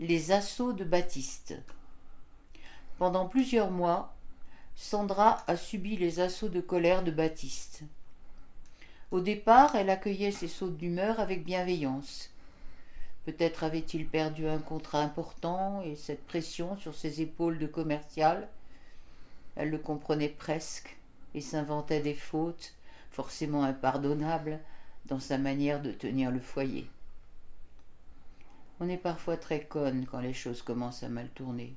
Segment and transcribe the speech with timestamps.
[0.00, 1.56] Les assauts de Baptiste.
[2.98, 4.14] Pendant plusieurs mois,
[4.76, 7.82] Sandra a subi les assauts de colère de Baptiste.
[9.10, 12.30] Au départ, elle accueillait ses sautes d'humeur avec bienveillance.
[13.24, 18.46] Peut-être avait-il perdu un contrat important et cette pression sur ses épaules de commercial.
[19.56, 20.96] Elle le comprenait presque
[21.34, 22.72] et s'inventait des fautes,
[23.10, 24.60] forcément impardonnables,
[25.06, 26.88] dans sa manière de tenir le foyer.
[28.80, 31.74] On est parfois très conne quand les choses commencent à mal tourner.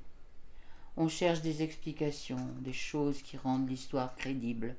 [0.96, 4.76] On cherche des explications, des choses qui rendent l'histoire crédible.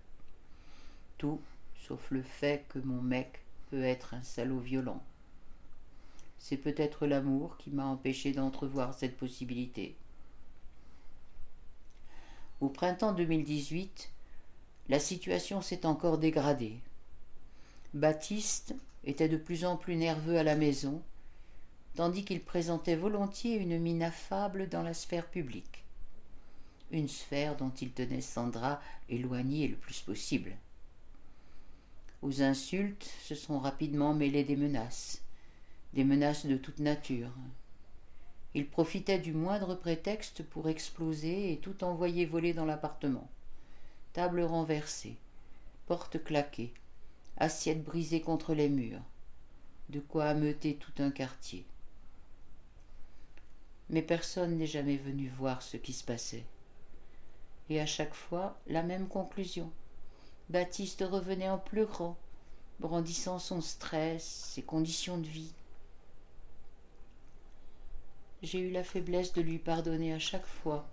[1.18, 1.42] Tout
[1.88, 5.02] sauf le fait que mon mec peut être un salaud violent.
[6.40, 9.96] C'est peut-être l'amour qui m'a empêché d'entrevoir cette possibilité.
[12.62, 14.12] Au printemps 2018,
[14.90, 16.80] la situation s'est encore dégradée.
[17.94, 21.02] Baptiste était de plus en plus nerveux à la maison
[21.96, 25.84] tandis qu'il présentait volontiers une mine affable dans la sphère publique.
[26.92, 30.56] Une sphère dont il tenait Sandra éloignée le plus possible.
[32.22, 35.22] Aux insultes se sont rapidement mêlées des menaces,
[35.94, 37.32] des menaces de toute nature.
[38.56, 43.30] Il profitait du moindre prétexte pour exploser et tout envoyer voler dans l'appartement.
[44.14, 45.18] Table renversée,
[45.88, 46.74] porte claquée,
[47.38, 49.02] assiettes brisées contre les murs.
[49.90, 51.66] De quoi ameuter tout un quartier
[53.90, 56.46] mais personne n'est jamais venu voir ce qui se passait.
[57.70, 59.72] Et à chaque fois, la même conclusion.
[60.50, 62.18] Baptiste revenait en pleurant,
[62.80, 65.54] brandissant son stress, ses conditions de vie.
[68.42, 70.86] J'ai eu la faiblesse de lui pardonner à chaque fois,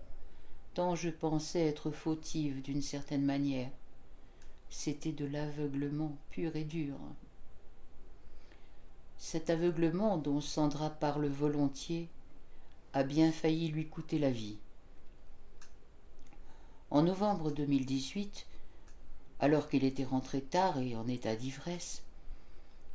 [0.75, 3.71] tant je pensais être fautive d'une certaine manière.
[4.69, 6.95] C'était de l'aveuglement pur et dur.
[9.19, 12.09] Cet aveuglement dont Sandra parle volontiers
[12.93, 14.57] a bien failli lui coûter la vie.
[16.91, 18.47] En novembre 2018,
[19.39, 22.03] alors qu'il était rentré tard et en état d'ivresse,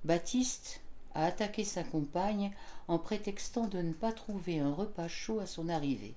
[0.04, 0.82] Baptiste
[1.14, 2.52] a attaqué sa compagne
[2.88, 6.14] en prétextant de ne pas trouver un repas chaud à son arrivée.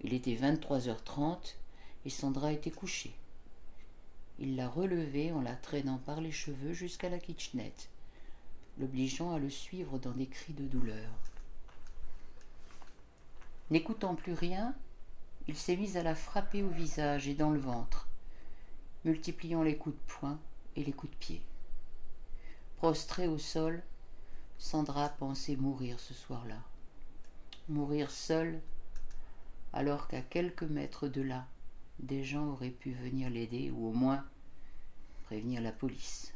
[0.00, 1.54] Il était 23h30
[2.06, 3.14] et Sandra était couchée.
[4.38, 7.88] Il l'a relevée en la traînant par les cheveux jusqu'à la kitchenette,
[8.78, 11.10] l'obligeant à le suivre dans des cris de douleur.
[13.70, 14.74] N'écoutant plus rien,
[15.48, 18.08] il s'est mis à la frapper au visage et dans le ventre,
[19.04, 20.38] multipliant les coups de poing
[20.76, 21.42] et les coups de pied.
[22.76, 23.82] Prostrée au sol,
[24.58, 26.62] Sandra pensait mourir ce soir-là.
[27.68, 28.60] Mourir seule,
[29.72, 31.46] alors qu'à quelques mètres de là,
[31.98, 34.24] des gens auraient pu venir l'aider ou au moins
[35.24, 36.32] prévenir la police.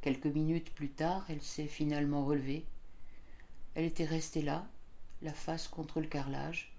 [0.00, 2.64] Quelques minutes plus tard, elle s'est finalement relevée.
[3.74, 4.66] Elle était restée là,
[5.22, 6.72] la face contre le carrelage,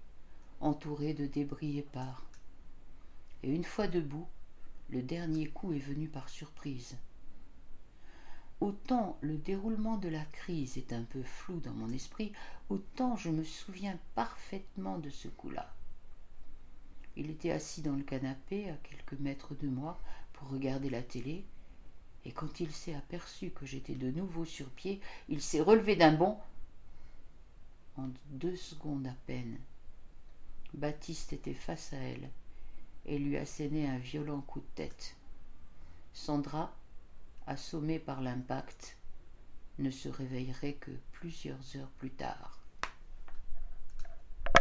[0.60, 2.24] entourée de débris épars.
[3.42, 4.26] Et une fois debout,
[4.90, 6.96] le dernier coup est venu par surprise.
[8.60, 12.32] Autant le déroulement de la crise est un peu flou dans mon esprit,
[12.68, 15.74] autant je me souviens parfaitement de ce coup-là.
[17.16, 20.00] Il était assis dans le canapé, à quelques mètres de moi,
[20.32, 21.44] pour regarder la télé,
[22.24, 26.12] et quand il s'est aperçu que j'étais de nouveau sur pied, il s'est relevé d'un
[26.12, 26.38] bond
[27.96, 29.58] en deux secondes à peine.
[30.74, 32.30] Baptiste était face à elle
[33.04, 35.16] et lui assénait un violent coup de tête.
[36.12, 36.74] Sandra,
[37.46, 38.96] assommée par l'impact,
[39.78, 42.61] ne se réveillerait que plusieurs heures plus tard.